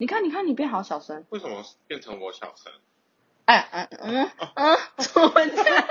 [0.00, 1.26] 你看，你看，你变好小声。
[1.28, 2.72] 为什么变成我小声？
[3.44, 5.84] 哎，嗯嗯嗯，怎么这样？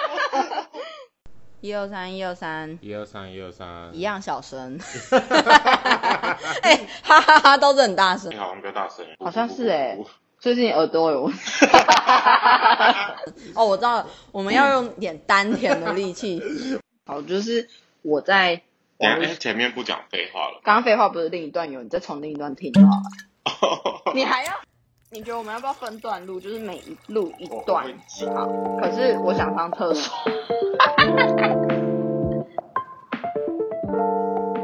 [1.61, 4.79] 一二三，一二三，一二三，一二三，一样小声。
[6.63, 8.35] 哎，哈哈哈，都是很大声你。
[8.37, 9.05] 好像比较大声。
[9.19, 9.95] 好像是哎
[10.39, 11.67] 最近耳朵有问题。
[13.53, 16.41] 哦，我知道了，我们要用点丹田的力气。
[17.05, 17.69] 好，就是
[18.01, 18.63] 我在
[18.97, 20.61] 等一下，哎，前面不讲废话了。
[20.63, 23.28] 刚刚废话不是另一段有，你再从另一段听就好了。
[24.13, 24.53] 你还要？
[25.11, 26.39] 你觉得我们要不要分段录？
[26.39, 27.85] 就是每一录一段
[28.35, 28.47] 好，
[28.79, 30.15] 可是我想上厕所。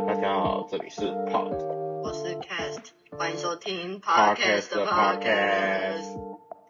[0.08, 1.50] 大家好，这里是 Pod
[2.04, 6.16] 我是 Cast，欢迎收听 Podcast 的 Podcast。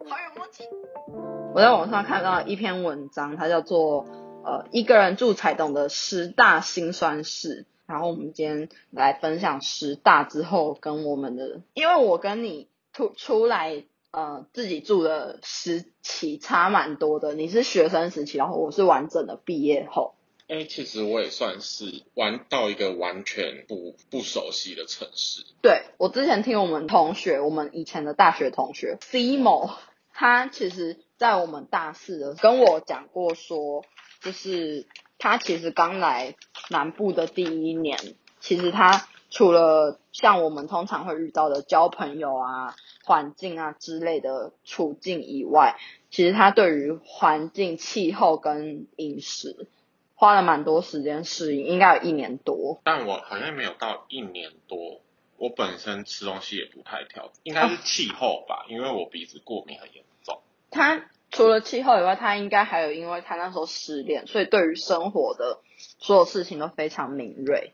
[0.08, 0.64] 好有默契。
[1.54, 4.06] 我在网上看到一篇文章，它叫做
[4.44, 7.66] 呃一个人住才懂的十大辛酸事。
[7.86, 20.14] 然后我们今天来分享十大之后跟我们的，因为我跟你出出来呃自己住的时期差蛮多的，你是学生时期，然后我是完整的毕业后。
[20.48, 25.42] 哎、其实我也算是玩到一个完全不不熟悉的城市。
[25.60, 29.68] 对我之前听我们同学，我们以前的大学同学 C 某，
[30.12, 33.84] 他其实在我们大四的跟我讲过说，
[34.20, 34.86] 就是
[35.18, 36.34] 他其实刚来
[36.70, 37.98] 南部的第一年，
[38.40, 45.76] 其实他除了像我们通常会遇到的交朋友啊、环境啊之类的处境以外，
[46.10, 49.68] 其实他对于环境、气候跟饮食
[50.14, 52.80] 花了蛮多时间适应，应该有一年多。
[52.84, 55.00] 但我好像没有到一年多，
[55.36, 60.40] 我本身吃东西也不太挑，应该是气候吧，因为我鼻子过敏很严重。
[60.70, 65.58] 他除了气候以外，他应该还有因为他那时候失恋，所以对于生活的
[65.98, 67.72] 所有事情都非常敏锐。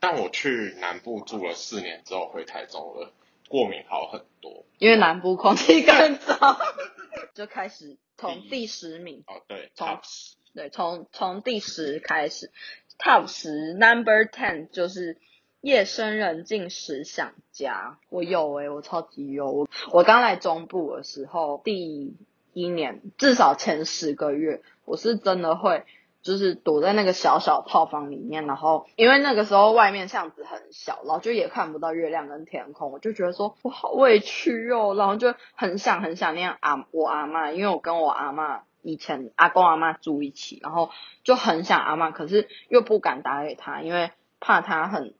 [0.00, 3.12] 但我去南部住了四年之后回台中了，
[3.48, 4.64] 过敏好很多。
[4.78, 6.58] 因为南部空气更糟，
[7.34, 12.52] 就开始从第十名，哦，对从十对，从从第十开始
[12.98, 15.16] ，Top 十 Number Ten 就是
[15.62, 17.98] 夜深人静时想家。
[18.10, 19.50] 我有诶、我超级有。
[19.50, 22.14] 我我刚来中部的时候，第
[22.54, 25.84] 一年至少前十个月，我是真的会。
[26.22, 40.88] 就是躲在那个小小套房里面，然后因为那个时候外面巷子很小，然后就也看不到月亮跟天空，我就觉得说我好委屈哦，然后就很想很想念阿我阿妈，因为我跟我阿妈以前阿公阿妈住一起，然后
[41.24, 44.10] 就很想阿妈，可是又不敢打给他，因为
[44.40, 45.12] 怕他很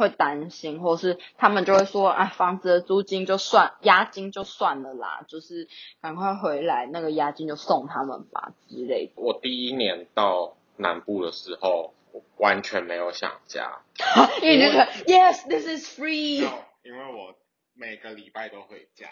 [0.00, 5.68] 会担心，或是他们就会说，哎，房子的租金就算，押金就算了啦，就是
[6.00, 9.12] 赶快回来，那个押金就送他们吧之类的。
[9.16, 13.82] 我第一年到南部的时候，我完全没有想家，
[14.40, 14.70] 因为
[15.06, 16.40] yes this is free
[16.82, 17.34] 因为我
[17.74, 19.06] 每个礼拜都回家。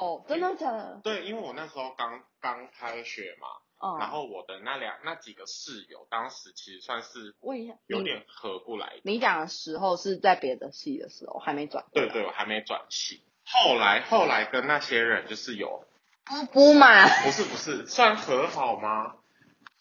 [0.00, 1.00] 哦，真的假的？
[1.02, 3.48] 对，因为我那时候刚刚开学嘛，
[3.82, 9.00] 嗯，然后我的那两那几个室友，当时其实算是问一下，有点合不来的。
[9.02, 11.84] 你讲的时候是在别的系的时候，还没转。
[11.92, 13.20] 对对，我还没转系。
[13.44, 15.84] 后来后来跟那些人就是有，
[16.24, 19.16] 不不嘛，不是不是，算和好吗？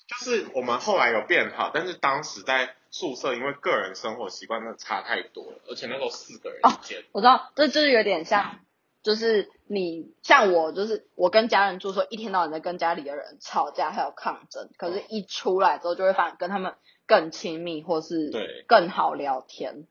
[0.07, 8.59] 就是我们后来有变好，但是当时在宿舍，因为个人生活习惯真的差太多了，而且那时候四个人一间，我知道，这就是有点像，
[9.03, 14.69] 就是你像我，就是我跟家人住的时候，一天到晚在跟家里的人吵架，还有抗争。
[14.77, 16.75] 可是，一出来之后，就会发现跟他们
[17.07, 19.87] 更亲密，或是对更好聊天。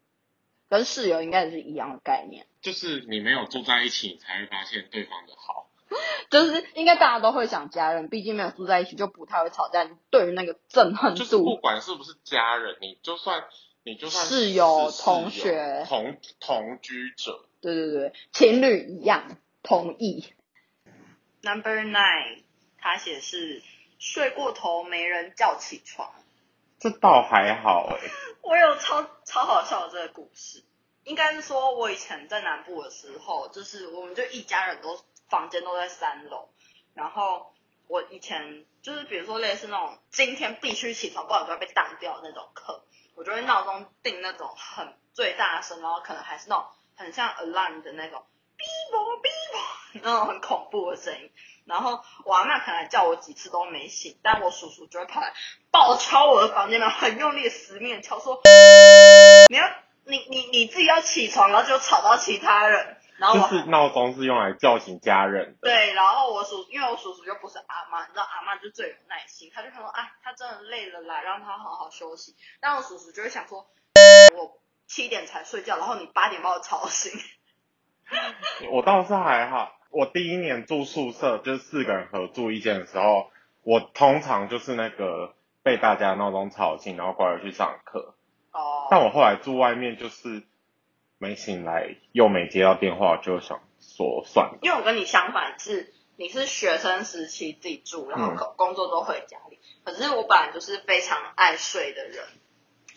[0.68, 5.68] 跟室友应该也是一样的概念，就是你没有住在一起，你才会发现对方的好。
[6.30, 9.82] 就是应该大家都会想家人，毕竟没有住在一起，就不太会吵架。
[9.82, 13.42] 你对于那个憎恨就是不，管是不是家人，你就算
[13.82, 20.32] 你就算室友是同学同同居者，对对对，情侣一样，同意。
[21.42, 22.42] Number nine，
[22.78, 23.62] 他写是
[23.98, 26.12] 睡过头没人叫起床。
[26.78, 27.98] 这倒还好哎、
[28.42, 30.64] 我有超超好笑的这个故事，
[31.04, 34.98] 应该是说我以前在南部的时候，就是我们就一家人都
[35.28, 36.48] 房间都在三楼，
[36.94, 37.52] 然后
[37.86, 42.82] 我以前就是比如说类似那种今天必须起床，不然就会被当掉那种课，
[43.14, 46.64] 我就会闹钟定那种很最大声，然后可能还是那种
[47.00, 48.26] 很像 alarm 的那种
[48.58, 51.30] 哔啵哔啵那种很恐怖的声音。
[51.64, 55.32] 然后我阿妈可能叫我几次都没醒，但我叔叔就会跑来
[55.70, 58.38] 暴敲我的房间门，很用力的死命地敲，说
[59.48, 59.70] 你要
[60.04, 62.98] 你你你自己要起床，然后就吵到其他人。
[63.16, 65.68] 然后就是闹钟是用来叫醒家人的。
[65.68, 72.34] 对，然后我叔，因为我叔叔又不是阿妈，你知道阿妈就最有耐心，他就想说，哎，他真的累了啦，让他好好休息。
[72.60, 73.68] 但我叔叔就会想说，
[74.34, 74.58] 我
[74.90, 77.12] 七点才睡觉，然后你八点把我吵醒，
[78.72, 79.72] 我倒是还好。
[79.90, 83.30] 我第一年住宿舍，就是四个人合住一间的时候，
[83.62, 88.16] 我通常就是那个被大家闹钟吵醒，然后乖乖去上课。
[88.50, 90.42] 哦，但我后来住外面，就是
[91.18, 94.58] 没醒来又没接到电话，就想说算了。
[94.60, 99.60] 因为我跟你相反是，你是学生时期自己住，然后工工作都回家里。
[99.84, 102.24] 可是我本来就是非常爱睡的人，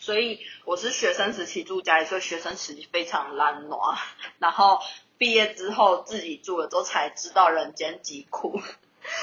[0.04, 3.96] 所以我是学生时期住家里，所以学生时期非常懒惰。
[4.38, 4.78] 然后
[5.16, 8.60] 毕业之后自己住了之后才知道人间疾苦。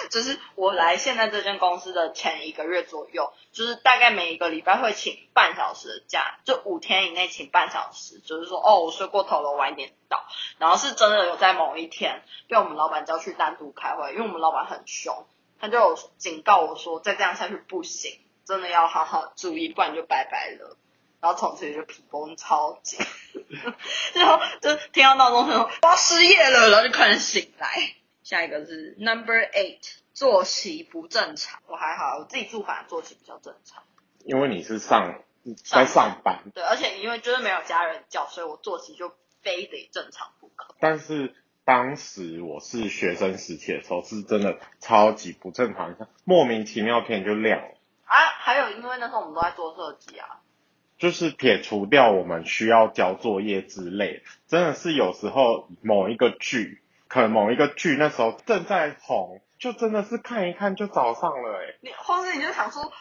[0.09, 10.25] 就是我来现在这间公司的前一个月左右，就是大概每一个礼拜会请半小时的假，就五天以内请半小时，就是说哦我睡过头了，晚一点到。
[10.57, 15.27] 然后是真的有在某一天被我们老板叫去单独开会，因为我们老板很凶，
[15.59, 18.19] 他就有警告我说再这样下去不行，
[18.51, 20.75] 真的要好好注意，不然就拜拜了。
[21.21, 22.99] 然后从此就皮绷超紧，
[24.13, 27.93] 然后就听到闹钟声，我要失业了，然后就快点醒来。
[28.23, 31.61] 下一个是 Number Eight，作息不正常。
[31.67, 33.83] 我还好，我自己住反而作息比较正常。
[34.25, 35.21] 因为你是上
[35.63, 40.75] 在上班，对，而且因为就是没有家人叫，所以我作息就非得正常不可。
[40.81, 45.95] 但是当时我是学生时期的时候，是真的超级不正常，
[46.25, 47.75] 莫名其妙天就亮了。
[48.11, 50.41] 啊，还有因为那时候我们都在做设计啊，
[50.97, 62.91] 就是撇除掉我们需要交作业之类，真的是有时候某一个剧，可能某一个剧那时候正在红，就真的是看一看就早上了哎、你或者你就想说，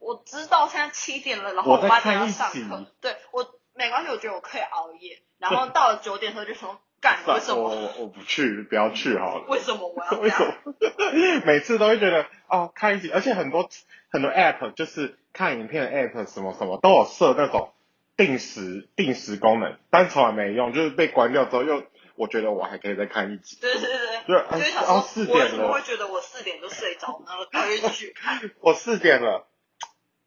[0.00, 5.22] 我知道现在七点了，然后我在八点要上课，对我没关系，我觉得我可以熬夜。
[5.38, 7.74] 然后到了九点的时候就说，干为什我么？
[7.76, 9.44] 我我不去，不要去好了。
[9.48, 10.54] 为什么我要 为什样？
[10.64, 10.74] 么？
[11.44, 13.68] 每次都会觉得哦，看一集，而且很多
[14.16, 17.74] 很多 app 就是看影片的 app 什么什么都有设那种
[18.16, 21.84] 定时定时功能，但从来没用，就是被关掉之后又，
[22.14, 23.58] 我觉得我还可以再看一集。
[23.60, 27.32] 对对对就对，就想哦说，我为四点了什么会觉得我四点就睡着呢？
[27.52, 28.50] 然后就继续看。
[28.60, 29.46] 我四点了，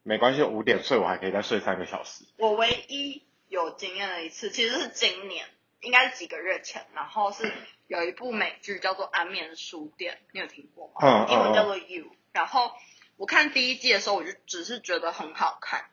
[0.04, 2.24] 没关系，五点睡我还可以再睡三个小时。
[2.38, 5.44] 我唯一有经验的一次，其实是今年，
[5.80, 7.50] 应该是几个月前，然后是
[7.88, 10.94] 有一部美剧叫做《安眠书店》，你有听过吗？
[11.02, 12.04] 嗯嗯英文叫做 You。
[12.32, 12.70] 然后
[13.20, 15.90] 我看第一季的时候，我就只是觉得很好看，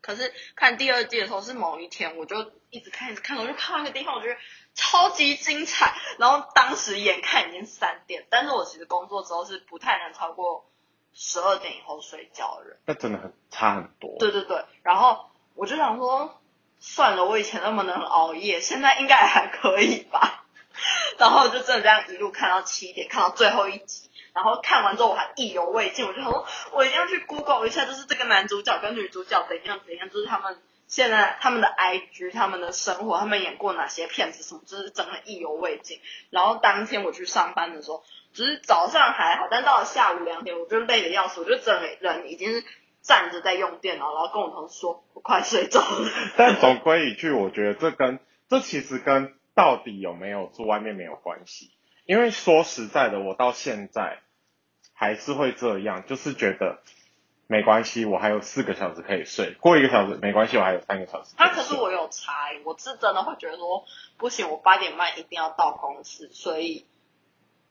[0.00, 4.36] 可是看第二季的时候是某一天，我就一直看一直看，我就看到一个地方，我觉得
[4.72, 5.92] 超级精彩。
[6.20, 10.70] 然后当时眼看已经三点，但是我其实工作之后是不太能超过
[11.12, 12.78] 十二点以后睡觉的人。
[12.86, 14.14] 那真的很差很多。
[14.20, 16.40] 对对对，然后我就想说，
[16.78, 20.44] 算了，我以前那么能熬夜，现在应该还可以吧。
[21.18, 36.00] 然后就真的这样一路看到七点，看到最后一集，然后看完之后我还意犹未尽，我就想说，我一定要去 Google 一下，就是这个男主角跟女主角怎样怎样，就是他们现在他们的 IG、他们的生活，他们演过哪些片子什么，就是整个意犹未尽。
[36.30, 38.02] 然后当天我去上班的时候，
[38.32, 42.64] 只是早上还好，但到了下午两点，我就累得要死，我就整个人已经是
[43.02, 46.10] 站着在用电脑，然后跟我同事说，我快睡着了。
[46.36, 48.18] 但总归一句，我觉得这跟
[48.48, 51.70] 这其实跟到底有没有住外面没有关系。
[52.04, 54.18] 因为说实在的，我到现在
[54.92, 56.80] 还是会这样，就是觉得
[57.46, 62.32] 没关系，我还有四个小时可以睡，过一个小时没关系，我还有三个小时他啊，可是我有差，
[62.64, 63.84] 我是真的会觉得说，
[64.16, 66.86] 不行，我八点半一定要到公司，所以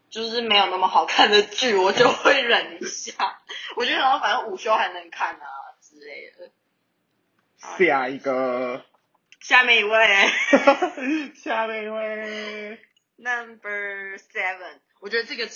[0.10, 3.42] 就是没有那么好看的剧，我就会忍一下。
[3.76, 5.46] 我就想说，反正午休还能看啊
[5.82, 6.52] 之类的。
[7.78, 8.84] 下一个，
[9.40, 10.28] 下面一位
[11.36, 12.80] 下面一位，
[13.22, 15.48] ，Number Seven，我觉得这个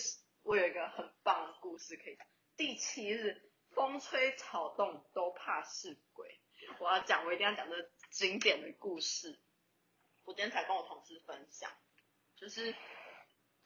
[0.44, 2.28] 我有一个很棒的故事可以讲。
[2.56, 3.42] 第七日，
[3.72, 6.40] 风吹草动都怕是鬼。
[6.80, 7.76] 我要讲，我一定要讲这
[8.12, 9.40] 经典的故事。
[10.24, 11.70] 我今天才跟我同事分享，
[12.36, 12.76] 就是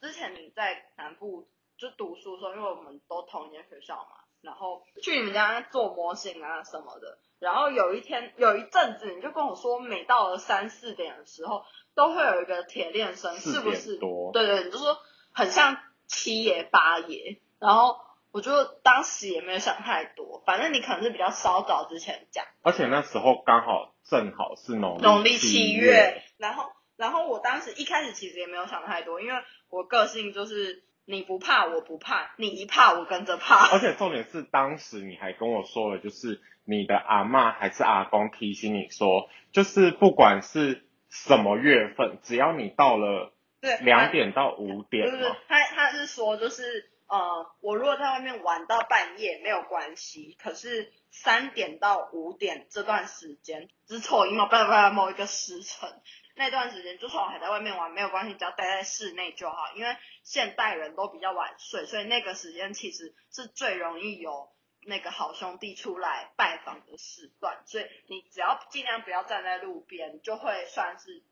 [0.00, 7.18] 之前你在南部就读书的时候，因为我们都同一间学校嘛，然后去你们家做模型啊什么的。
[7.38, 11.64] 然后有一天有一阵子，你就跟我说，每到了三四点的时候，
[12.00, 13.98] 都会有一个铁链声，是不是？
[14.32, 14.96] 对对，你就说
[15.34, 15.76] 很像
[16.06, 17.36] 七爷八爷。
[17.58, 17.98] 然后
[18.32, 22.46] 我就当时也没有想太多，反正你可能是比较稍早之前讲。
[22.62, 29.34] 而且那时候刚好正好是农农历七七月，然后然后我当时一开始其实也没有想太多，因为
[29.68, 33.68] 我个性就是你不怕我不怕，你一怕我跟着怕。
[33.72, 55.90] 而且重点是，当时你还跟我说了，就是你的阿嬷还是阿公提醒你说，就是不管是什么月份，只要你到了对，两点到五不是他他是说就是呃，我如果在外面玩到半夜没有关系，可是三点到五点这段时间，只是凑一某不不某一个时辰，
[56.36, 59.56] 那段时间就算我还在外面玩没有关系，只要待在室内就好。
[59.74, 64.48] 因为现代人都比较晚睡，所以那个时间其实是最容易有
[64.84, 71.22] 那个好兄弟出来拜访的时段，所以你只要尽量不要站在路边，就会算是。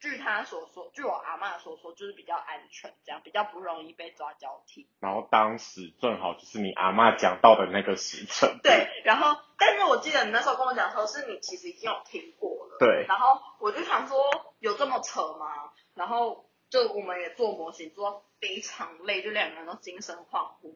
[0.00, 4.86] 据他所说，据我阿妈所说，就是比较安全，这样比较不容易被抓交替。
[5.00, 8.58] 然后当时正好就是你阿妈讲到的那个时辰。
[8.62, 12.76] 对，然后但是我记得你那时候跟我讲说，是你其实已经有听过了。
[12.78, 13.06] 对。
[13.08, 14.18] 然后我就想说，
[14.58, 15.72] 有这么扯吗？
[15.94, 20.74] 然后就我们也做模型，做非常累，就两个人都精神恍惚。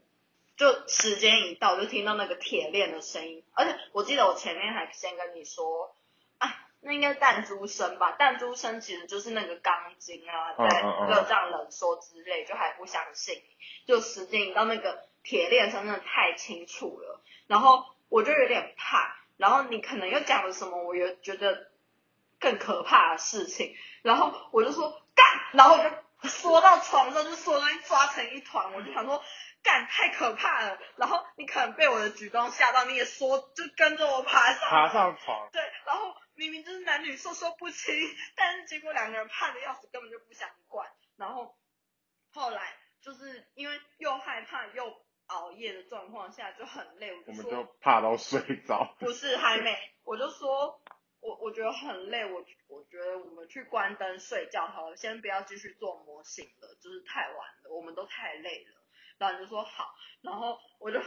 [0.59, 5.95] 就时间一到，就听到那个铁链的声音，而且我记得我前面还先跟你说。
[6.81, 8.13] 那应该弹珠声吧？
[8.13, 13.43] 弹珠声其实就是那个钢筋啊，在热胀冷缩之类，就还不相信。
[13.85, 19.17] 就时间一到，那个铁链声真的太清楚了，然后我就有点怕。
[19.37, 21.69] 然后你可能又讲了什么，我又觉得
[22.39, 23.75] 更可怕的事情。
[24.03, 28.73] 然后我就说干，然后我就缩到床上，就缩到抓成一团。
[28.75, 29.21] 我就想说
[29.63, 30.79] 干太可怕了。
[30.97, 35.49] 然后你可能被我的举动吓到，你也说，就跟着我爬上爬上床。
[35.53, 36.15] 对，然后。
[36.39, 37.93] 明明就是男女授受不亲，
[38.37, 40.89] 但是结果两个人怕的要死，根本就不想管。
[41.17, 41.59] 然后
[42.31, 48.95] 后来就是因为又害怕又熬夜的状况下就很累，我们就怕到睡着。
[49.01, 50.81] 不是还没，我就说
[51.19, 58.78] 我我觉得很累，我我觉得我们去关灯睡觉好了，先不要继续做模型了，就是太晚了，我们都太累了。
[59.19, 61.01] 然后你就说好，然后我就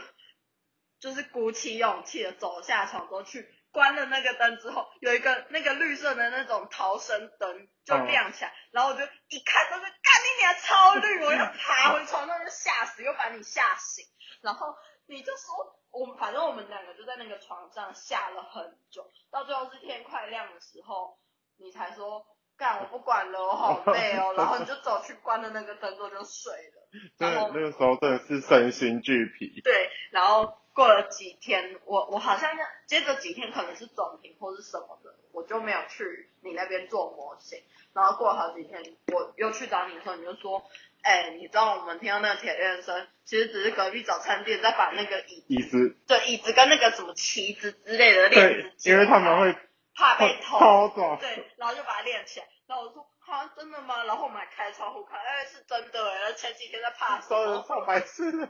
[1.00, 3.48] 就是鼓起勇气的走下床都去。
[3.72, 14.04] 关了那个灯之后，有一个那个绿色的那种逃生灯就亮起来，然后我就一看都是，干你娘超绿，我要爬回床上就吓死，又把你吓醒，
[14.42, 14.76] 然后
[15.06, 21.18] 你就说，我们反正我们两个就在那个床上吓了很久，到最后是天快亮的时候，
[21.56, 26.88] 你才说，干我不管了，我好累哦， 然后你就走去关了那个灯之后就睡了。
[27.18, 29.60] 对，那个时候真的是身心俱疲。
[29.62, 30.58] 对，然后。
[30.74, 32.50] 过了几天，我我好像
[32.86, 37.58] 接着几天可能是总评或是什么的，我就没有去你那边做模型。
[37.92, 38.82] 然后过了好几天，
[39.12, 40.64] 我又去找你的时候，你就说，
[41.02, 49.54] 哎，你知道我们听到那个铁链声，其实只是隔壁早餐店在把那个椅椅子，对椅子跟那个什么旗子之类的链子，因为他们会
[49.94, 50.88] 怕被偷，
[51.20, 52.46] 对，然后就把它练起来。
[52.66, 53.06] 然后我说。
[53.24, 54.04] 啊，真的吗？
[54.04, 56.34] 然后我们还开窗户看，哎，是真的哎。
[56.34, 57.64] 前几天在怕什么？
[57.66, 58.30] 上白痴。
[58.30, 58.46] 累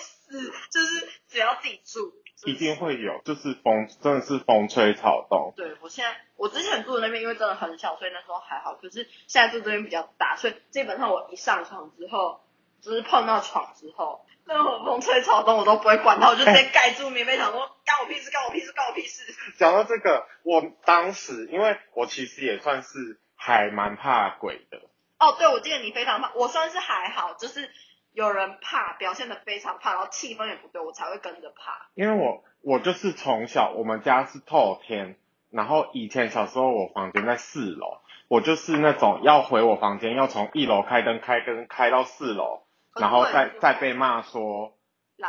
[0.00, 2.12] 死，就是只要自己住，
[2.46, 5.52] 一定会有，就是风真的是风吹草动。
[5.54, 8.74] 对，我现在我之前住的那边因为真的很小，所以那时候还好。
[8.74, 12.40] 可是现在住这边比较大，所以基本上我一上床之后，
[12.80, 19.22] 就是碰到床之后，任何风吹草动我都不会管它，我就直接盖住棉被，想说干我屁事，干我屁事，干我屁事。
[19.58, 23.20] 讲到这个，我当时因为我其实也算是。
[23.40, 24.80] 还蛮怕鬼的
[25.20, 27.70] 哦，对，我记得你非常怕，我算是还好，就是
[28.12, 31.88] 有人怕，表现的非常怕，然后气氛也不对，我才会跟着怕。
[31.94, 35.16] 因为我我就是从小我们家是透天，
[35.52, 42.62] 然后以前小时候我房间在四楼，我就是那种要回我房间要从一楼开灯开灯开到四楼，
[43.00, 44.76] 然后再再被骂说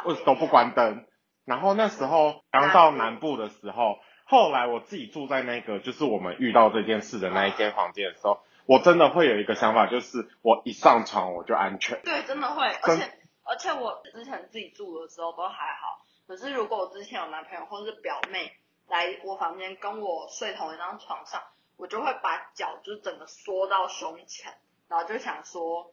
[0.06, 1.06] 为什么都不关灯，
[1.46, 4.00] 然后那时候刚到南部的时候。
[4.32, 12.00] 后来我自己住在那个，就是我们遇到这件事的那一间房间的时候，我真的会有一个想法，就是我一上床我就安全。
[12.04, 13.12] 对，真的会，而且
[13.44, 18.54] 而且我之前自己住的时候都还好，可是如果我之前有男朋友或者是表妹
[18.88, 21.42] 来我房间跟我睡同一张床上，
[21.76, 24.54] 我就会把脚就整个缩到胸前，
[24.88, 25.92] 然后就想说。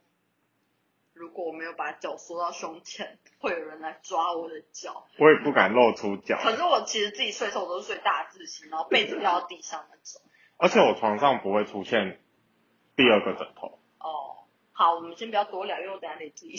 [1.16, 5.06] 如果我没有把脚缩到胸前，会有人来抓我的脚。
[5.18, 6.38] 我也不敢露出脚。
[6.42, 10.20] 可是我其实自己睡的时候，我都是睡大字型，然后被子掉到地上那种。
[10.58, 12.20] 而且我床上不会出现
[12.96, 13.78] 第二个枕头。
[13.98, 16.56] 哦，好，我们先不要多聊，因为我等下得自己。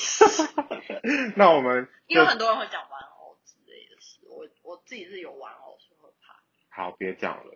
[1.38, 6.36] 那我们 因为很多人会讲玩偶之类的事，我我自己是有玩偶，所以会怕。
[6.70, 7.54] 好，别讲了。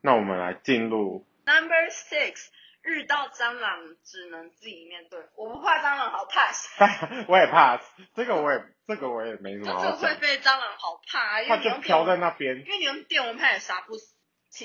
[0.00, 2.48] 那我们来进入 Number Six。
[2.82, 6.68] 遇到蟑螂只能自己面对，我不怕蟑螂，好怕死。
[7.28, 7.80] 我也怕，
[8.14, 9.84] 这个我也这个我也没什么。
[9.84, 12.58] 就会被蟑螂好怕，因为就飘在那边。
[12.58, 14.14] 因为你用电蚊拍也杀不死。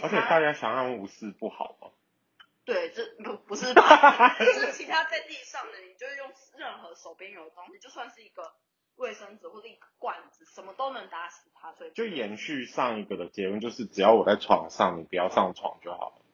[0.02, 1.90] 而且大家想让无视不好吗？
[2.66, 4.34] 对，这不不是吧？
[4.42, 8.54] 是其他在地上的，你就用任何手边有的东西，就算是一个
[8.96, 11.72] 卫生纸或者一个罐子，什么都能打死它。
[11.74, 16.25] 所以就延续上一个的结论，就是只要我在床上，你不要上床就好了。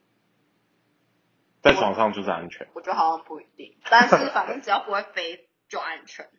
[1.61, 6.29] 在床上就是安全，我觉得好像不一定，但是反正只要不会飞就安全。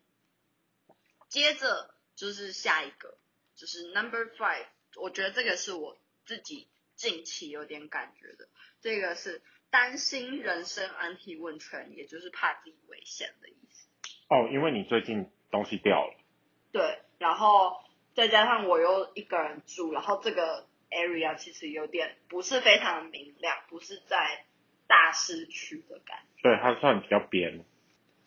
[1.28, 3.16] 接着就是下一个，
[3.54, 8.48] 就是 number five，我觉得这个是我自己近期有点感觉的，
[8.80, 13.88] 这个是担心人身安体温泉，也就是怕自己危险的意思。
[14.28, 16.14] 哦，因为你最近东西掉了。
[16.72, 17.80] 对，然后
[18.14, 24.44] 再加上我又一个人住，然后这个 area 其实有点不是非常明亮，不是在
[24.92, 27.64] 大市区的感觉，对，它算比较边。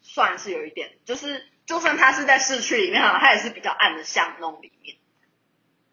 [0.01, 4.95] 算是有一点，就是就算它是在市区里面，它也是比较暗的巷弄里面。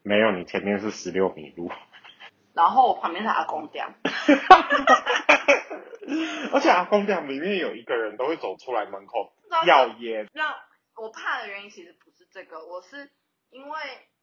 [0.02, 1.70] 没有，你前面是十六米路。
[2.54, 3.86] 然后我旁边是阿公店，
[6.52, 9.30] 而且阿公店里面有一个人都会走出来门口
[9.66, 10.26] 要烟。
[10.32, 10.54] 让
[10.96, 13.10] 我怕的原因其实不是这个，我是
[13.50, 13.78] 因为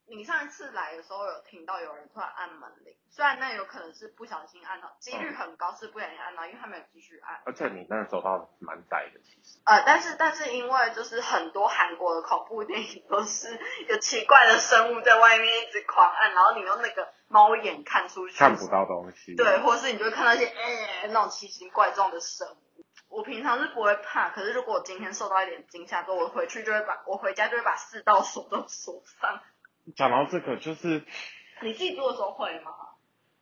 [0.09, 7.41] 你上一次来的时候有听到有人突然按门铃，虽然那有可能是不小心按到，几率很高是不小心按到，因为他没有继续按。
[7.45, 9.59] 而且你那走道蛮窄的，其实。
[9.65, 19.35] 呃，但是但是因为就是很多韩国的恐怖电影都是有奇怪的生物在外面一直狂按，然后你用那个猫眼看出去看不到东西。
[19.35, 22.85] 对，或是你就会看到一些哎、那种奇形怪状的生物。
[23.09, 29.39] 我平常是不会怕，可是如果我今天受到一点惊吓之后，我回去就会把我回家就会把四道锁都锁上。
[29.95, 31.03] 讲到这个，就是
[31.61, 32.71] 你自己住的时候会吗？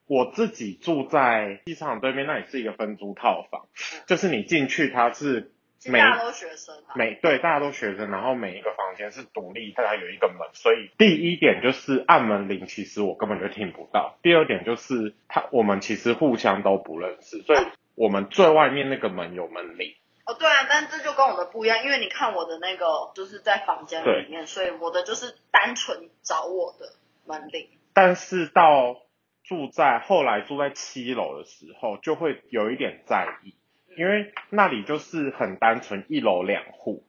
[0.07, 5.51] 我自己住在机场对面，那里是一个分租套房，嗯就是你进去它是
[5.85, 6.95] 每大家都学生啊。
[6.95, 14.17] 每对大家都学生，然后每一个房间是独立，大家有一个门，所以第一点就是按门铃，其实我根本就听不到。
[14.21, 17.59] 第二点就是他我们其实互相都不认识，所以
[17.95, 19.93] 我们最外面那个门有门铃。
[20.27, 26.93] 哦，对啊，但这就跟我的不一样，因为你看我的那个就是在房间里面，所以我的就是单纯找我的
[27.25, 27.69] 门铃。
[27.93, 28.97] 但是到
[29.43, 33.55] 住在后来住在七楼的时候，就会有一点在意，
[33.97, 37.05] 因为那里就是很单纯，一楼两户。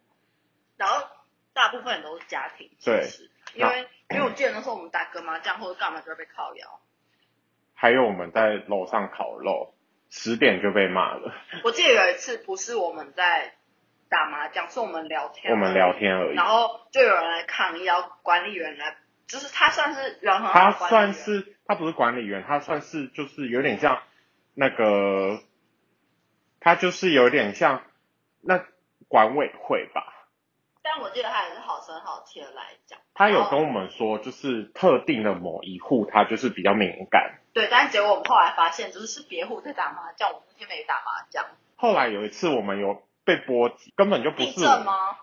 [0.76, 1.04] 然后
[1.52, 6.80] 大部分人都是家庭，对其实，因为因为我记得那时候我们打个麻将或者干嘛就会被靠腰。
[7.74, 9.74] 还有我们在楼上烤肉，
[10.10, 11.34] 十点就被骂了。
[11.64, 13.54] 我记得有一次不是我们在
[14.08, 16.46] 打麻将，是我们聊天，我们聊，天而已然。
[16.46, 24.02] 后就有人来抗议，要管理员来，就是他算是人很好他算是他不是管理员，他算是就是有点像
[24.54, 25.40] 那个，
[26.60, 27.82] 他就是有点像
[28.40, 28.64] 那
[29.08, 30.14] 管委会吧。
[30.82, 32.98] 但我记得他也是好声好气的来讲。
[33.12, 37.40] 他有跟我们说，就是特定的某一户，他就是比较敏感。
[37.58, 41.44] 对，但是结果我们后来发现，就是是别户在打麻将，我们那天没打麻将。
[41.74, 44.60] 后来有一次我们有被波及，根本就不是？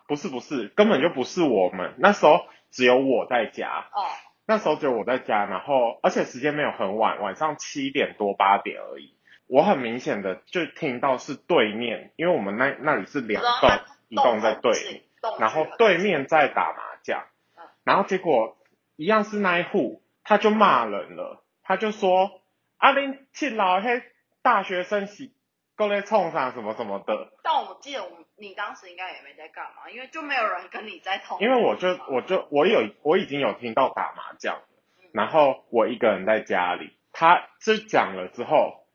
[0.06, 1.94] 不是不是，根本就不是我们。
[1.98, 4.04] 那时候只有我在家，哦，
[4.46, 9.16] 那时候只有我在家，然后而且时间没有很晚，晚上七点多八点而已。
[9.48, 13.70] 我很明显的就听到是对面，因为我们那那里是两栋
[14.10, 15.02] 一栋在对面，
[15.40, 17.24] 然后对面在打麻将
[17.56, 18.58] 嗯，然后结果
[18.98, 22.42] 一样是那一户，他就骂人了，他就说
[22.78, 24.02] 啊恁去老黑
[24.42, 25.30] 大学生是
[25.76, 31.40] 过来冲上什么什么的，但我记得我你当时应该也没在干嘛，因为就没有人跟你在同。
[31.42, 34.68] 因为我就我就我有我已经有听到打麻将了，
[35.00, 35.10] 嗯。
[35.14, 38.86] 然后我一个人在家里，他这讲了之后，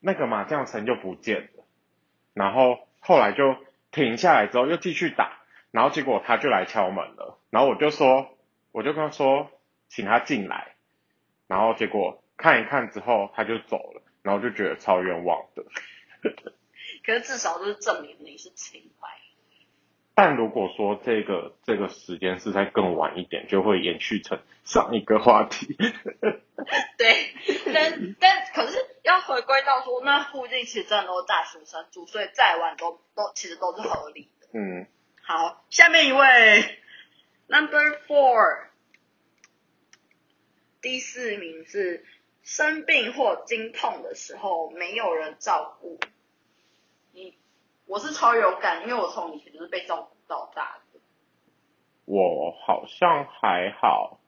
[0.00, 1.64] 那个麻将声就不见了，
[2.34, 3.56] 然后后来就
[3.92, 5.38] 停下来之后又继续打，
[5.70, 8.36] 然后结果他就来敲门了，然后我就说
[8.72, 9.50] 我就跟他说
[9.88, 10.74] 请他进来，
[11.48, 15.64] 然后结果看一看之后他就走了，然后就觉得超冤枉的。
[17.04, 19.08] 可是至少就是证明你是清白。
[20.14, 25.74] 但如果说这个这个时间是在更晚一点，就会延续成上一个话题。
[26.98, 27.32] 对，
[27.72, 34.48] 但但可是要回归到说，那附近其实真的都是大学生住，所以再晚都都其实都是合理的。
[34.54, 34.86] 嗯，
[35.22, 36.78] 好，下面一位
[37.46, 38.67] Number Four，
[40.80, 42.04] 第四名是
[42.42, 45.98] 生病或经痛的时候没有人照顾。
[47.12, 47.36] 你，
[47.86, 51.00] 我是超有感，因为我从以前就是被照顾到大的。
[52.04, 54.20] 我好像还好，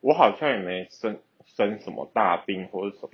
[0.00, 3.10] 我好像也没生生什么大病或者什么。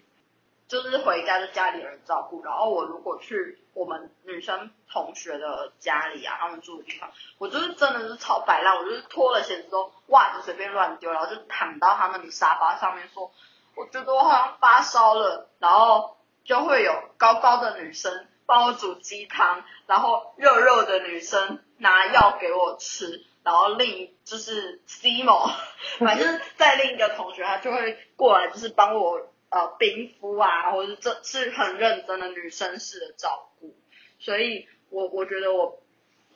[0.69, 13.33] 就是回家就家里有人照顾，然后我如果去我们女生同学的家里啊，他们住的地方，我就是真的是超摆烂，我就是脱了鞋子之后袜子随便乱丢，然后就躺到他们的沙发上面说，
[13.75, 25.49] 我觉得我好像发烧了，然后就会有高高的女生帮我煮鸡汤，然后肉肉的女生拿药给我吃，然后另就是 C 某，
[25.99, 33.75] 反正在另一个同学他就会过来就是帮我呃冰敷啊，或者这是很认真的女生式的照顾，
[34.19, 35.83] 所以我我觉得我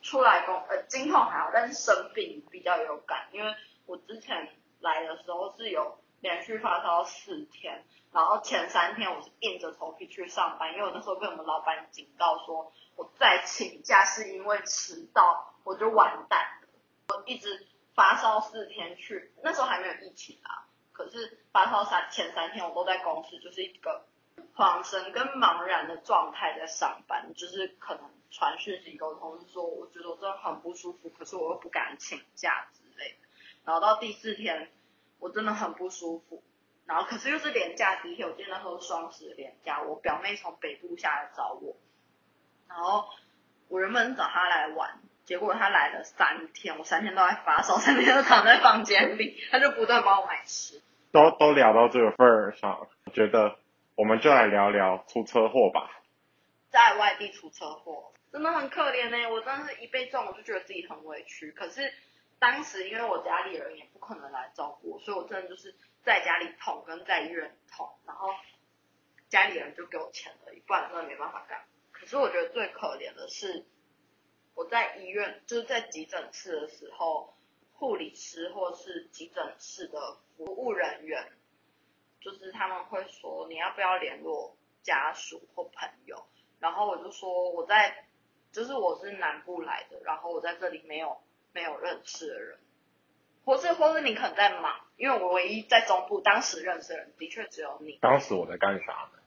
[0.01, 3.53] 出来工呃经痛还好，但是生病比较有感，因为
[3.85, 4.49] 我之前
[4.79, 16.67] 来的时候是有连续发烧四天，然后前三天我是硬着头皮去上班，因为我那时候被我们老板警告说，我再请假是因为迟到，我就完蛋了。
[17.09, 24.05] 我一直发烧四天去，那时候还没有疫情啊，可是发烧三前三天我都在公司，就是一个
[24.55, 33.17] 恍神跟茫然的状态在上班，就是可能传讯息沟通是说，我觉得我真的很不舒服，可是我又不敢请假之类的。
[33.65, 34.71] 然后到第四天，
[35.19, 36.43] 我真的很不舒服，
[36.85, 41.75] 然后可是又是连假第一天，我记得那时候是双十连假，我表妹从北部下来找我，
[42.67, 43.09] 然后
[43.67, 50.81] 我原本找她来玩，结果他来了三天，我三天都在发烧，三天都躺在房间里， 他就不断帮我买吃。
[51.11, 53.57] 都都聊到这个份儿上，我觉得
[53.95, 56.01] 我们就来聊聊出车祸吧。
[56.69, 61.51] 在外地出车祸，真的很可怜呢、我真的是一被撞，我就觉得自己很委屈。
[61.51, 61.93] 可是
[62.39, 68.29] 当时因为我家里人也不可能来照顾我，所以我真的就是在家里痛，跟在医院痛，然后
[69.29, 71.61] 家里人就给我钱而已，不然真的没办法干。
[71.91, 73.65] 可是我觉得最可怜的是，
[74.55, 77.33] 我在医院就是在急诊室的时候，
[77.73, 81.31] 护理师或是急诊室的服务人员，
[82.21, 86.25] 就是他们会说你要不要联络家属或朋友，
[86.59, 88.05] 然后我就说我在，
[88.51, 91.17] 就是我是南部来的，然后我在这里没有
[91.51, 92.59] 没有认识的人，
[93.45, 99.19] 或是或是你可能在忙，因为我唯一在中部当时认识的人的确只有你，当时我在干啥呢？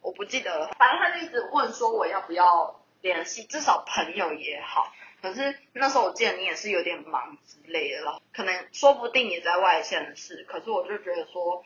[0.00, 4.90] 我不记得了，反正他就一直问说我要不要联系，至少朋友也好。
[5.20, 10.44] 可是那时候我记得你也是有点忙之类的了，可能说不定也在外县市。
[10.48, 11.64] 可是我就觉得说，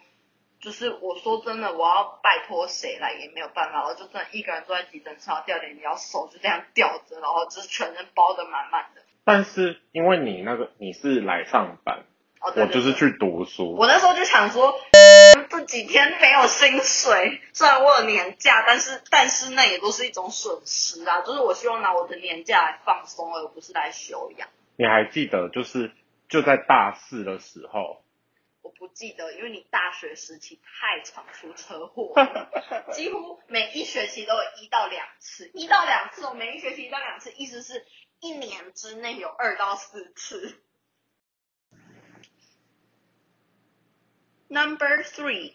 [0.60, 9.02] 就是我说真的，我要拜托谁来也没有办法，我就真的一个人坐在急诊室，然后吊点滴，然后手就这样吊着，然后就是全身包的满满的。
[9.24, 12.04] 但是因为你那个你是来上班，
[12.40, 12.92] 哦，对我就是。
[12.92, 13.74] 去读书。
[13.74, 14.78] 我那时候就想说，
[15.56, 21.22] 这几天没有薪水，虽然我有年假，但是但是那也都是一种损失啊。
[21.22, 24.50] 就是我希望拿我的年假来放松，而不是来休养。
[24.76, 25.92] 你还记得就是
[26.28, 28.02] 就在大四的时候，
[28.60, 32.50] 我不记得，因为你大学时期太常出车祸了，
[32.92, 37.86] 几乎每一学期都有一到两次，一到两次，我每一学期一到两次，意思是
[38.20, 40.60] 一年之内有二到四次。
[44.48, 45.54] Number three，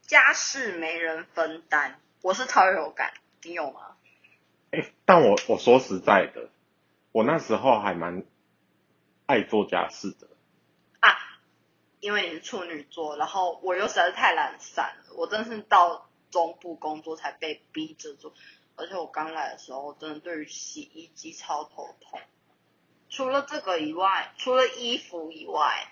[0.00, 3.96] 家事没人分担，我是超有感，你有吗？
[4.70, 6.48] 哎，但我我说实在的，
[7.12, 8.24] 我那时候还蛮
[9.26, 10.28] 爱做家事的。
[11.00, 11.14] 啊，
[12.00, 18.32] 因为你是处女座，然后我又实在是太懒散了，我真的是到中部工作才被逼着做，
[18.76, 22.18] 而且我刚来的时候，我真的对于洗衣机超头痛。
[23.10, 25.91] 除了这个以外，除了衣服以外，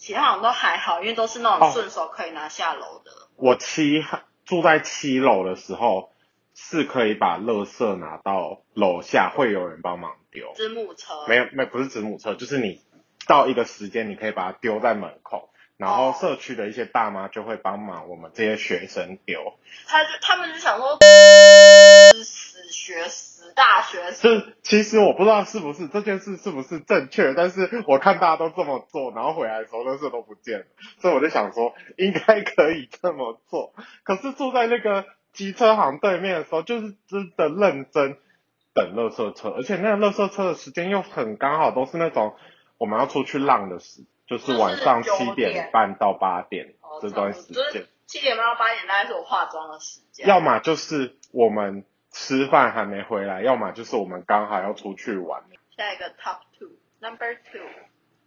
[0.00, 3.12] 其他好像都还好，因为都是那种哦顺手可以拿下楼的。
[3.36, 4.02] 我七
[4.46, 6.10] 住在七楼的时候，
[6.54, 10.54] 是可以把垃圾拿到楼下，会有人帮忙丢。
[10.54, 12.80] 子母车没有，没不是子母车，就是你
[13.26, 19.58] 到一个时间，你可以把它丢在门口，然后哦社区的一些大妈就会帮忙我们这些学生丢。
[19.86, 20.98] 他就他们就想说，
[22.14, 22.24] 死
[22.70, 30.66] 学死大学生，就是其实我不知道是不是这件事是不是正确，但是我看大家都这么做，然后回来的时候垃圾都不见了，
[31.00, 33.74] 所以我就想说应该可以这么做。
[34.04, 38.16] 可是住在那个机车行对面的时候，就是真的认真
[38.72, 42.34] 等垃圾车，而且那个垃圾车的时间又很刚好，都是那种
[42.78, 47.88] 我们要出去浪的时，就是晚上就是9七点点半到八点哦这段时间就是。
[48.06, 50.26] 七点半到八点大概是我化妆的时间。
[50.26, 55.42] 要么就是我们吃饭还没回来，要么就是我们刚好要出去玩。
[55.76, 57.62] 下一个 top two，number two，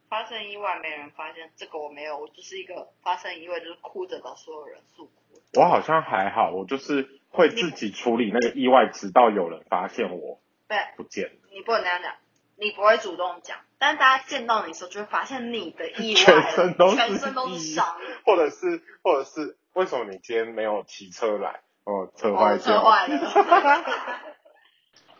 [0.10, 5.12] 发生意外没人发现，这个我没有，我就是一个发生意外就是哭着找所有人诉苦。
[5.56, 11.32] 我好像还好，我就是会自己处理那个意外，直到有人发现我对，不见了。
[11.52, 12.16] 你不能那样讲，
[12.56, 17.98] 你不会主动讲，但大家见到你的时候就会发现你的意外全身都是全身都是伤。
[18.26, 21.60] 或者是，或者是为什么你今天没有骑车来？
[21.86, 22.66] 哦，车坏哦，掉。
[22.68, 24.36] 车坏了。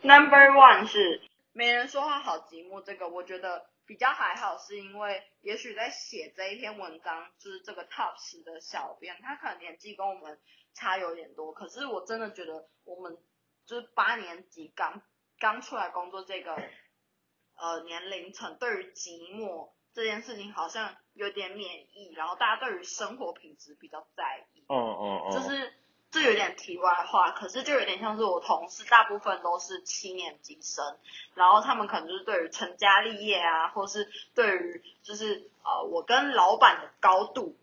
[0.02, 1.22] Number one 是
[1.52, 10.38] 没人说话好寂寞，这个我觉得比较还好，是因为也许在写这一篇文章，就是这个 Top 十的小编，他可能年纪跟我们
[10.74, 13.16] 差有点多，可是我真的觉得我们
[13.66, 15.00] 就是八年级刚
[15.38, 16.54] 刚出来工作这个
[17.56, 24.64] 呃年龄层，对于寂寞这件事情好像有点免疫，然后大家对于生活品质比较在意。
[24.68, 25.32] 哦哦哦。
[25.32, 25.72] 就是
[26.14, 30.96] 这有点题外话，可是就有点像是我同事，大部分都是七年级生，
[31.34, 37.56] 然后他们可能就是对于成家立业啊，或是对于就是呃我跟老板的高度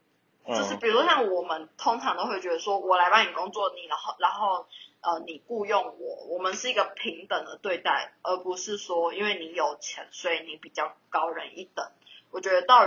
[0.46, 4.68] 就是比如说像我们通常都会觉得说，我来帮你工作，你然后然后
[5.00, 11.90] 呃你雇佣我，我们是一个平等的对待，而不是说因为你有钱，所以你比较高人一等。
[12.32, 12.86] 我觉得到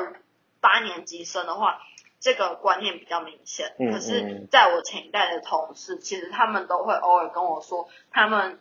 [0.60, 1.80] 八年级生的话，
[2.24, 3.74] 这个观念比较明显。
[3.92, 8.58] 可是在我前一代的同事，其实他们都会偶尔跟我说，他们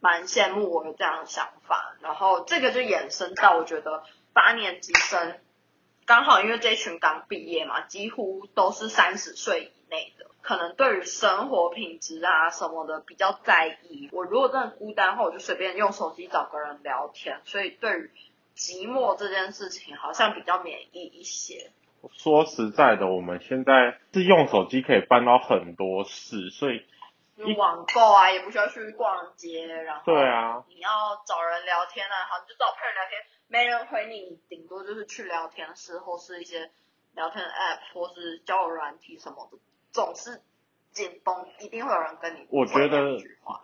[0.00, 1.94] 蛮羡慕我有这样的想法。
[2.00, 5.38] 然后这个就衍生到我觉得八年级生
[6.06, 14.08] 刚好因为这群刚毕业嘛，几乎都是三十岁以内的，可能对于生活品质啊什么的比较在意。
[14.10, 17.40] 我如果真的孤单话，我就随便用手机找个人聊天。
[17.44, 18.10] 所以对于
[18.56, 21.70] 寂寞这件事情好像比较免疫一些。
[22.12, 26.84] 说实在的，我们现在是用手机可以办到很多事，所以
[27.56, 30.90] 网购啊也不需要去逛街，然后对啊，你要
[31.26, 36.70] 找人聊天啊，好你就找朋友聊天，没人回你，顶多就是去聊天室或是一些
[37.14, 39.58] 聊天 app 或是交友软体什么的，
[39.92, 40.40] 总是
[40.92, 43.18] 紧绷，一定会有人跟你我觉得，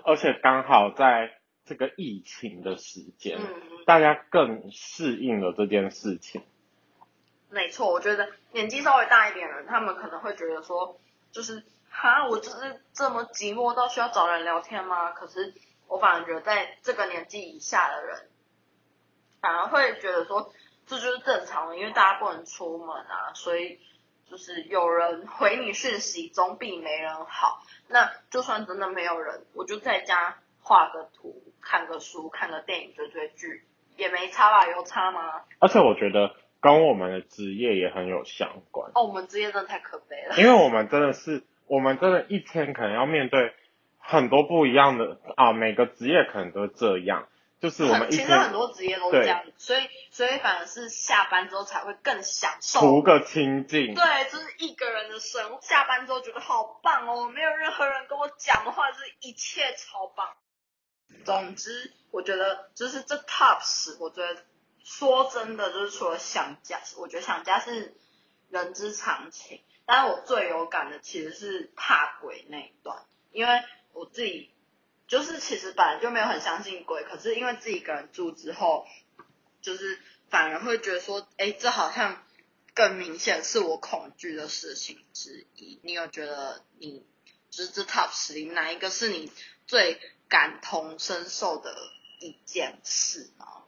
[0.04, 1.32] 而且刚好在。
[1.66, 3.38] 这个疫情的时间，
[3.86, 6.42] 大家更适应了这件事情。
[7.50, 10.98] 没错，我觉得年纪稍微大一点的人，他们可能会觉得说，
[11.32, 15.10] 就是哈，我就是这么寂寞到需要找人聊天吗？
[15.10, 15.52] 可是
[15.88, 18.28] 我反而觉得，在这个年纪以下的人，
[19.40, 20.52] 反而会觉得说，
[20.86, 23.80] 这就是正常的，因为大家不能出门啊，所以
[24.30, 27.62] 就是有人回你讯息，总比没人好。
[27.88, 30.38] 那就算真的没有人，我就在家。
[30.62, 33.64] 画个图，看个书，看个电影，追追剧，
[33.96, 34.66] 也没差吧？
[34.68, 35.42] 有差吗？
[35.58, 38.90] 而且我觉得跟我们的职业也很有相关。
[38.94, 40.36] 哦，我们职业真的太可悲了。
[40.36, 43.54] 因为我们真的是，我们真的一天可能要面对
[43.98, 47.28] 很多不一样的啊，每个职业可能都这样。
[47.60, 53.94] 就是我们其实很多职业都是这样，所以所以反而是下班之后才会更享受，图个清静。
[53.94, 60.26] 对，就是一个人的生活，下班之后觉得好棒哦，没有任何人跟我讲的话，就是一切超棒。
[61.22, 64.42] 总之，我觉得就是这 top 十，我觉得
[64.84, 67.94] 说真的，就是除了想家，我觉得想家是
[68.48, 69.60] 人之常情。
[69.86, 73.62] 但是我最有感的其实是怕鬼那一段，因为
[73.92, 74.50] 我自己
[75.08, 78.86] 就是其实本来就没有很相信鬼，可是因为自己一个人住之后，
[79.60, 82.24] 就是反而会觉得说，哎，这好像
[82.74, 85.80] 更明显是我恐惧的事情之一。
[85.82, 87.04] 你有觉得你
[87.50, 89.32] 就是这 top 十里哪一个是你
[89.66, 90.00] 最？
[90.30, 91.76] 感同身受的
[92.20, 93.64] 一件事吗？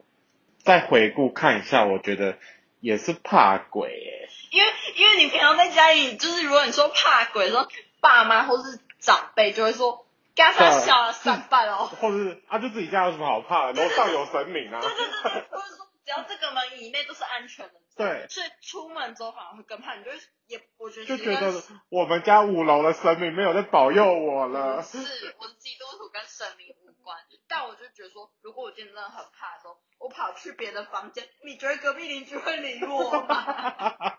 [0.64, 2.38] 再回顾看一下，我觉得
[2.80, 4.28] 也是怕鬼欸。
[4.50, 7.68] 因为因为你平常在家里，就是如果你说怕鬼，说
[8.00, 13.82] 爸妈或是长辈就会说，家他小了三半哦，或者是啊，就自己家有什么好怕的？
[13.82, 14.80] 楼上有神明啊。
[14.80, 17.74] 对对对对，或者说只要这个门以内都是安全的。
[17.96, 18.26] 对。
[18.28, 20.10] 所以出门之后反而会更怕，你就
[20.46, 24.82] 也我觉得就觉得我们家五楼的神明没有在保佑我了。
[24.82, 24.98] 是，
[25.38, 27.16] 我是基督徒，跟神明无关。
[27.48, 34.18] 但我就觉得说，如果我今天真的很怕的时候，我跑去别的房间，你觉得隔壁邻居会理我吗？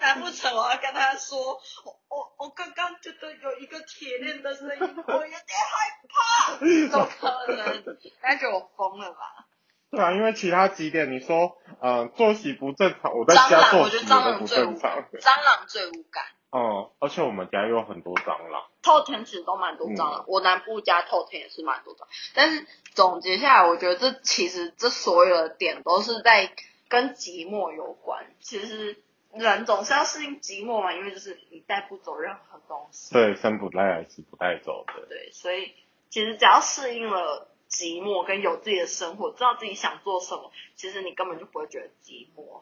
[0.00, 1.38] 难不成我要跟他说，
[1.84, 6.52] 我我我刚刚觉得有一个铁链的声音， 我有点害怕。
[6.90, 7.98] 怎么可能？
[8.20, 9.46] 他觉得我疯了吧？
[9.92, 15.04] 对啊，因为其他几点你说，呃，作息不正常，我在家作息都不正常。
[15.20, 16.24] 蟑螂最无感。
[16.48, 18.62] 哦，而且我们家又有很多蟑螂。
[18.82, 22.08] 透天其实都蛮多蟑螂，我南部家透天也是蛮多蟑螂。
[22.34, 26.50] 但是总结下来，我觉得这其实这所有的点都是在
[26.88, 28.24] 跟寂寞有关。
[28.40, 28.96] 其实
[29.34, 33.12] 人总是要适应寂寞嘛，因为就是你带不走任何东西。
[33.12, 35.06] 对，生不带来，死不带走的。
[35.06, 35.74] 对，所以
[36.08, 37.48] 其实只要适应了。
[37.72, 42.60] 寂寞跟有自己的生活，知道自己想做什么，其实你根本就不会觉得寂寞。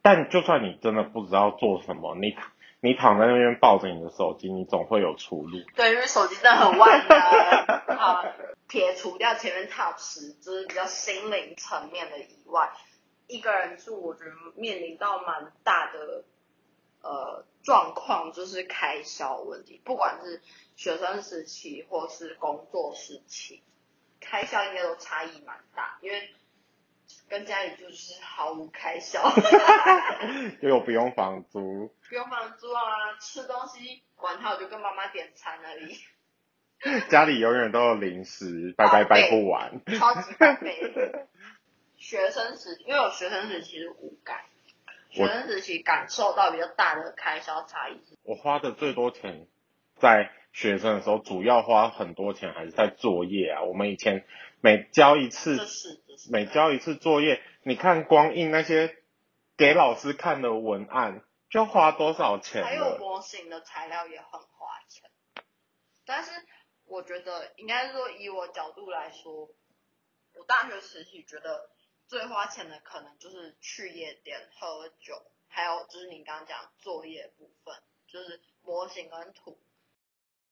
[0.00, 2.36] 但就算你真的不知道做什么，你
[2.80, 5.58] 你躺在那边抱着你的手机，你总会有出路。
[5.74, 7.98] 对，因为手机真的很万能。
[7.98, 8.24] 好，
[8.68, 12.70] 撇除掉前面 top 十，就是比较心灵层面的以外，
[13.26, 16.24] 一个人住，我觉得面临到蛮大的
[17.02, 20.40] 呃状况，就是开销问题，不管是
[20.76, 23.62] 学生时期或是工作时期。
[24.20, 26.34] 开销应该都差异蛮大，因为
[27.28, 29.22] 跟家里就是毫无开销，
[30.60, 35.96] 因为我不用房租，不用房租啊，吃东西管他，我就跟妈妈点餐而已。
[37.08, 41.26] 家里永远都有零食，拜拜拜不完，超级宝贝。
[41.96, 44.40] 学生时，因为我学生时期是无感，
[45.10, 48.00] 学生时期感受到比较大的开销差异。
[48.22, 49.46] 我花的最多钱
[49.96, 50.30] 在。
[50.52, 53.62] 学生的时候，主要花很多钱还是在作业啊。
[53.62, 54.24] 我们以前
[54.60, 55.58] 每交一次，
[56.30, 58.96] 每交一次作业，你看光印那些
[59.56, 62.98] 给老师看的文案，就花多少钱还有？
[62.98, 65.10] 模型的材料也很花钱，
[66.04, 66.30] 但是
[66.86, 69.48] 我觉得应该是说以我角度来说，
[70.34, 71.70] 我大学时期觉得
[72.06, 75.14] 最花钱的可能就是去夜店喝酒，
[75.48, 77.74] 还有就是你刚刚讲作业部分，
[78.06, 79.58] 就是模型跟图，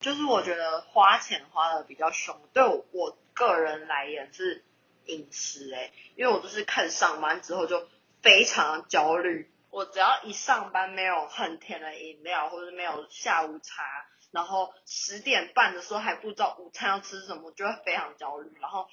[0.00, 4.64] 就是我觉得花钱花的比较凶，对我我个人来言是
[5.06, 7.88] 饮食诶、因为我就是看上班之后就
[8.22, 18.52] 非常焦虑，我只要一上班没有很甜的饮料，或者没有下午茶，然后十点半的时候还不知道午餐要吃什么，就会非常焦虑。
[18.60, 18.88] 然后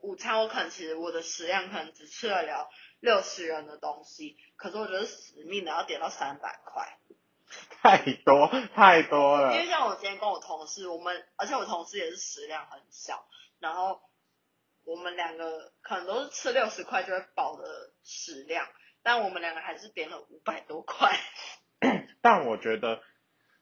[0.00, 2.68] 午餐我可能其实我的食量可能只吃得了
[3.00, 6.98] 六十元的东西，可是我觉得死命的要点到三百块。
[7.82, 9.60] 太多太多了因。
[9.60, 13.24] 为像我今天跟我同事，我们而且我同事也是食量很小，
[13.60, 14.00] 然后
[14.84, 17.64] 我们两个可能都是吃六十块就会饱的
[18.04, 18.66] 食量，
[19.02, 21.12] 但我们两个还是点了五百多块。
[22.22, 23.00] 但我觉得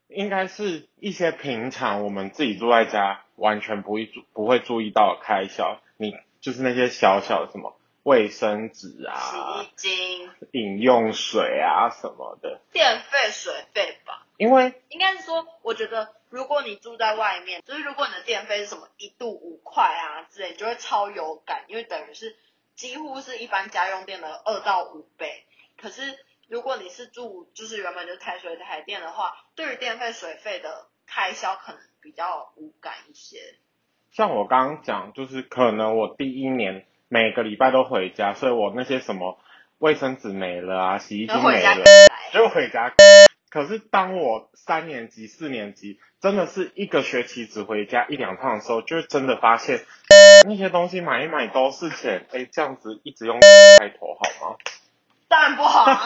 [0.09, 14.27] 应该是一些平常我们自己住在家完全不会注不会注意到的开销，你就是那些小小的什么卫生纸啊洗啊衣、精、饮用水啊什么的，电费、水费吧。
[14.37, 22.37] 因为应该是说，我觉得如果你住在外面，就是如果你的电费是什么一度五块啊之类，就会超有感，因为等于是
[22.75, 25.45] 几乎是一般家用电的二到五倍。
[25.81, 33.39] 可是如果你是住就是原本就台水台电的话，对于电费水费的开销可能比较无感一些。
[34.11, 39.39] 像我刚刚讲，就是可能我第一年每个礼拜都回家，所以我那些什么
[39.79, 42.93] 卫生纸没了啊，洗衣然后回家精没了，来，就回家。
[43.51, 49.87] 可是当我三年级、四年级，真的是一个学期只回家一两趟的时候，就真的发现
[50.49, 52.27] 那些东西买一买都是钱。
[52.33, 53.39] 哎，这样子一直用
[53.79, 54.57] 开头好吗？
[55.29, 56.03] 当然不好、啊。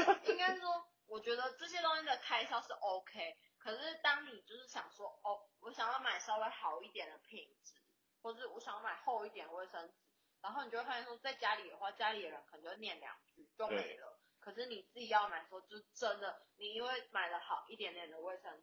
[0.24, 7.74] 应该说，我觉得这些东西的开销是 OK，可是当你就是想说，哦，我想要买稍微好一点的品质，
[8.22, 10.05] 或者我想要买厚一点的卫生纸，
[10.46, 14.16] 然后你就会发现说，在家里的话，家里的人可能就念两句就没了。
[14.38, 18.62] 可是你自己要买的时候，就真的，你因为买了好一点点的卫生纸，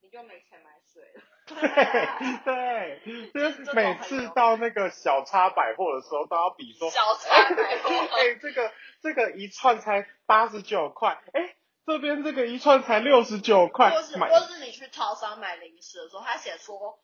[0.00, 1.22] 你就没钱买水了。
[1.44, 16.98] 对 对， 就是每次到那个小叉百货的时候，都要比说，小菜百货 哎，这个这个一串才八十九块，哎，这边这个一串才六十九块或，是或是你去超商买零食的时候，他写说，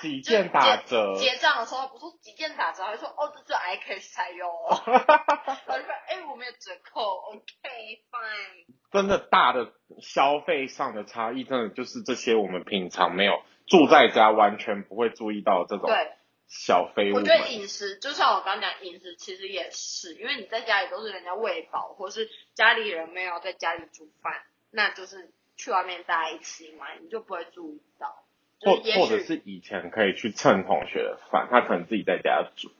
[0.00, 4.82] 几件打折，结账的时候不是说几件打折，还说哦，这是 iCash 才有哦。
[5.66, 7.42] 我就说，哎，我没有折扣，OK
[8.10, 8.66] fine。
[8.92, 16.12] 真的大的消费上的差异，真的就是这些我们平常没有住在家完全不会注意到这种对，
[16.48, 17.28] 小废物我觉。
[17.36, 28.24] 得饮食就像我刚刚讲，饮食其实也是，因为你在家里都是人家喂饱，或是家里人没有在家里煮饭，那就是去外面大家一起嘛，你就不会注意到。
[28.60, 32.70] 就或或者是以前可以去蹭同学的饭，他可能自己在家煮，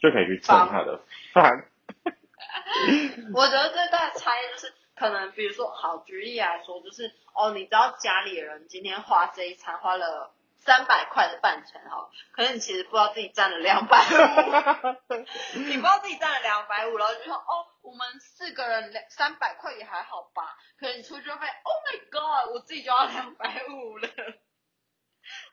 [0.00, 1.00] 就可以去蹭他的
[1.32, 1.66] 饭。
[3.34, 15.14] 我觉得最大的差异就是，可能比如说，好举例来说，就是哦，你知道家里人今天花这一餐花了三百块的饭钱哈，可是你其实不知道自己占了两百五，
[15.58, 24.08] 你不知道自己占了两百五，然后就说哦，我们四个人两三百块也还好吧，可是你出去就会，Oh my God，我自己就要两百五了。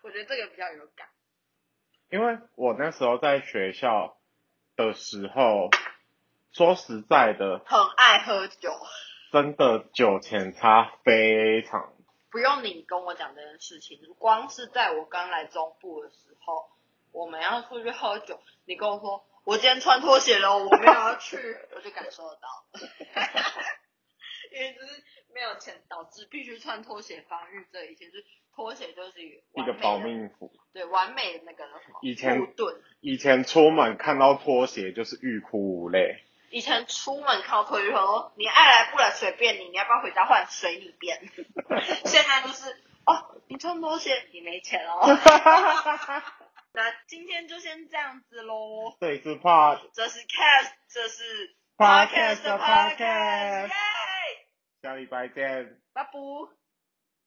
[0.08, 1.10] 我觉得这个比较有感。
[2.10, 4.18] 因为我那时候在学校
[4.78, 5.70] 的时候，
[6.54, 8.72] 说实在的，很爱喝酒，
[9.34, 11.94] 真的酒钱差非常。
[12.32, 16.70] 不用你跟我讲这件事情，光是在我刚来中部的时候，
[17.12, 21.38] 我们要出去喝酒，你跟我说我今天穿拖鞋了，我没有要去，
[21.76, 22.66] 我就感受得到，
[24.54, 28.26] 因为就是没有钱导致必须穿拖鞋防御这一切，就是
[28.58, 30.52] 拖鞋就是一一个保命符。
[30.74, 32.42] 对完美的那个叫什么以前。
[33.02, 36.24] 以前出门看到拖鞋就是欲哭无泪。
[36.50, 41.20] 以前出门靠拖鞋说你爱来不来随便你，你要不要回家换随你便。
[42.06, 42.72] 现在就是
[43.06, 45.06] 哦，你穿拖鞋你没钱哦。
[46.74, 48.96] 那今天就先这样子喽。
[49.00, 53.72] 这一次怕这是 cast，这是 Podcast 的 podcast，耶！
[54.82, 55.80] 下礼拜见。
[55.94, 56.57] 拜拜。